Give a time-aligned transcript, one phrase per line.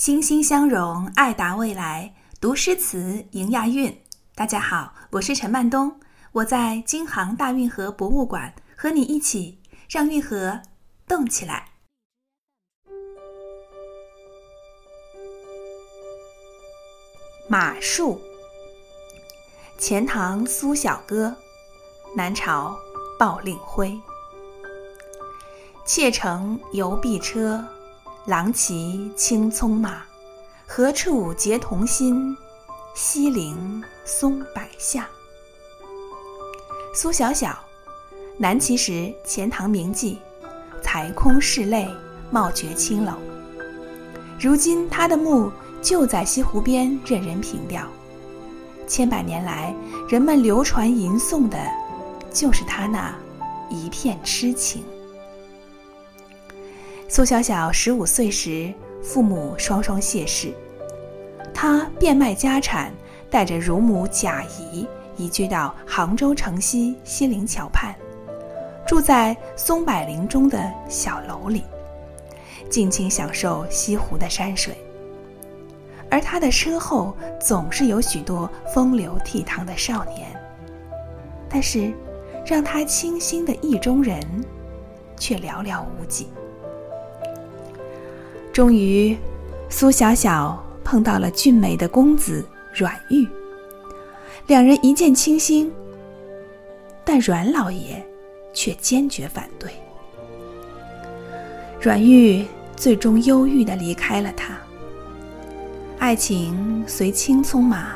[0.00, 2.14] 心心相融，爱达未来。
[2.40, 4.02] 读诗词，迎亚运。
[4.34, 6.00] 大家好，我是陈曼东，
[6.32, 9.60] 我在京杭大运河博物馆，和你一起
[9.90, 10.62] 让运河
[11.06, 11.72] 动起来。
[17.46, 18.18] 马术，
[19.78, 21.36] 钱塘苏小歌，
[22.16, 22.74] 南朝
[23.18, 24.00] 鲍令辉。
[25.84, 27.62] 妾乘游碧车。
[28.26, 30.02] 郎骑青骢马，
[30.66, 32.36] 何处结同心？
[32.94, 35.08] 西陵松柏下。
[36.94, 37.58] 苏小小，
[38.36, 40.18] 南齐时钱塘名妓，
[40.82, 41.88] 才空拭泪，
[42.30, 43.12] 貌绝青楼。
[44.38, 47.88] 如今他的墓就在西湖边，任人凭吊。
[48.86, 49.74] 千百年来，
[50.10, 51.58] 人们流传吟诵的，
[52.30, 53.14] 就是他那
[53.70, 54.84] 一片痴情。
[57.12, 60.54] 苏小小十五岁时，父母双双谢世，
[61.52, 62.94] 他变卖家产，
[63.28, 67.92] 带着乳母贾谊移居到杭州城西西泠桥畔，
[68.86, 71.64] 住在松柏林中的小楼里，
[72.70, 74.78] 尽情享受西湖的山水。
[76.12, 80.28] 而他的身后总是有许多风流倜傥的少年，
[81.48, 81.92] 但是，
[82.46, 84.22] 让他倾心的意中人，
[85.16, 86.28] 却寥寥无几。
[88.52, 89.16] 终于，
[89.68, 93.28] 苏小小碰到了俊美的公子阮玉，
[94.48, 95.72] 两人一见倾心。
[97.04, 98.04] 但阮老爷
[98.52, 99.70] 却坚决反对。
[101.80, 102.44] 阮玉
[102.76, 104.58] 最终忧郁的离开了他，
[105.98, 107.92] 爱情随青葱马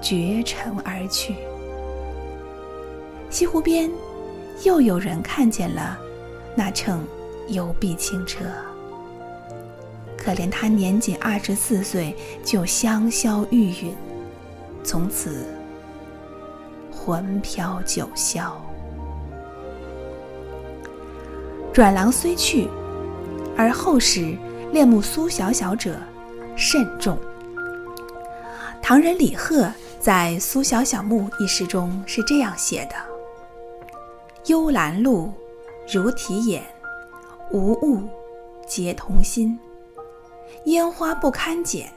[0.00, 1.34] 绝尘而去。
[3.30, 3.90] 西湖边，
[4.64, 5.98] 又有人看见了
[6.54, 7.04] 那乘
[7.48, 8.44] 幽碧轻车。
[10.24, 13.90] 可怜他年仅二十四岁就香消玉殒，
[14.82, 15.44] 从此
[16.90, 18.50] 魂飘九霄。
[21.74, 22.70] 阮郎虽去，
[23.54, 24.34] 而后世
[24.72, 25.94] 恋慕苏小小者
[26.56, 27.18] 甚众。
[28.80, 29.70] 唐人李贺
[30.00, 32.94] 在《苏小小墓》一诗中是这样写的
[34.48, 35.30] ：“幽兰露，
[35.92, 36.62] 如啼眼，
[37.52, 38.02] 无物
[38.66, 39.58] 结同心。”
[40.64, 41.92] 烟花不堪剪，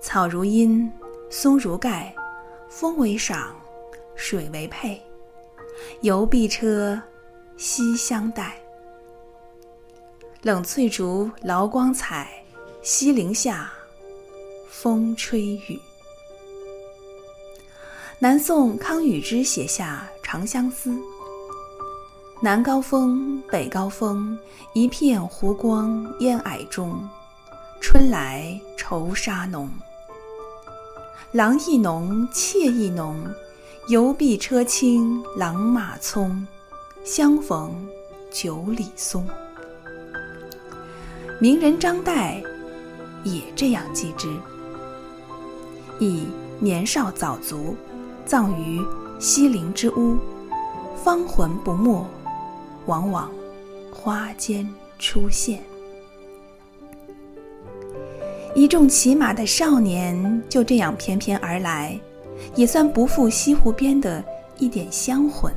[0.00, 0.90] 草如茵，
[1.30, 2.14] 松如盖，
[2.68, 3.54] 风为赏，
[4.14, 5.00] 水为佩。
[6.00, 7.00] 游碧车，
[7.56, 8.56] 西厢带。
[10.42, 12.28] 冷翠竹，劳光彩，
[12.82, 13.72] 西陵下，
[14.68, 15.80] 风吹雨。
[18.18, 20.90] 南宋康与之写下《长相思》。
[22.44, 24.36] 南高峰，北高峰，
[24.72, 27.08] 一片湖光烟霭中。
[27.80, 29.70] 春来愁纱浓，
[31.30, 33.16] 郎意浓，妾意浓。
[33.86, 36.36] 游碧车轻，郎马匆。
[37.04, 37.72] 相逢
[38.32, 39.24] 九里松。
[41.38, 42.42] 名人张岱
[43.22, 44.28] 也这样记之：
[46.00, 46.26] 以
[46.58, 47.76] 年少早卒，
[48.26, 48.84] 葬于
[49.20, 50.18] 西陵之屋，
[51.04, 52.04] 芳魂不没。
[52.86, 53.30] 往往
[53.92, 55.60] 花间出现，
[58.54, 61.98] 一众骑马的少年就这样翩翩而来，
[62.54, 64.22] 也算不负西湖边的
[64.58, 65.52] 一点香魂。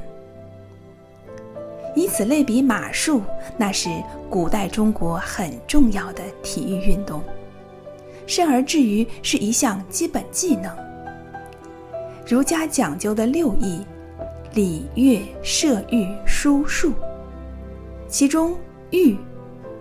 [1.95, 3.21] 以此类比马术，
[3.57, 3.89] 那是
[4.29, 7.23] 古代中国很重要的体育运动，
[8.27, 10.69] 甚而至于是一项基本技能。
[12.27, 13.79] 儒家讲究的六艺：
[14.53, 16.91] 礼、乐、射、御、书、数。
[18.07, 18.57] 其中，
[18.91, 19.17] 御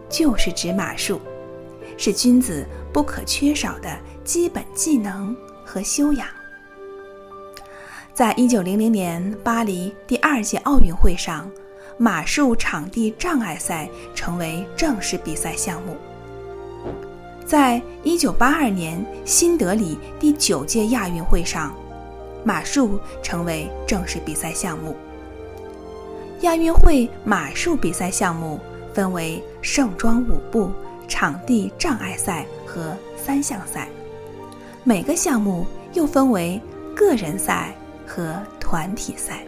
[0.09, 1.21] 就是指马术，
[1.97, 6.27] 是君子不可缺少的基本技能和修养。
[8.13, 11.51] 在一九零零年巴黎第二届奥运会上，
[11.99, 15.97] 马术场地障碍赛成为正式比赛项目。
[17.45, 21.75] 在一九八二年新德里第九届亚运会上，
[22.43, 24.97] 马术成为正式比赛项目。
[26.45, 28.61] 亚运会马术比赛项目
[28.93, 30.71] 分为盛装舞步、
[31.09, 33.89] 场地障碍赛和三项赛，
[34.85, 36.61] 每个项目又分为
[36.95, 37.75] 个人赛
[38.07, 39.39] 和团体赛。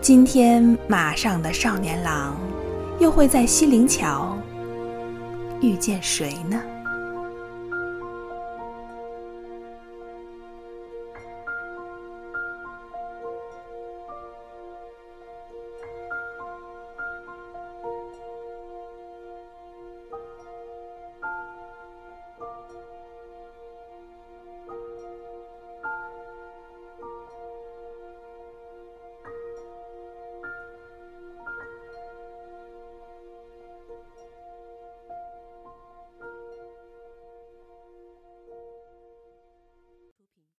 [0.00, 2.36] 今天马上的少年郎，
[2.98, 4.36] 又会在西泠桥
[5.60, 6.60] 遇见谁呢？